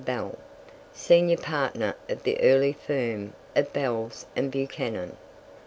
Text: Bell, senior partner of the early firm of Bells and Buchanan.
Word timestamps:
Bell, 0.03 0.35
senior 0.91 1.37
partner 1.37 1.93
of 2.09 2.23
the 2.23 2.41
early 2.41 2.73
firm 2.73 3.33
of 3.55 3.71
Bells 3.71 4.25
and 4.35 4.49
Buchanan. 4.51 5.15